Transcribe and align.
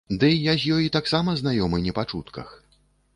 Дый 0.21 0.35
я 0.43 0.53
з 0.61 0.71
ёй 0.77 0.87
таксама 0.97 1.35
знаёмы 1.41 1.83
не 1.85 1.93
па 1.99 2.07
чутках. 2.13 2.57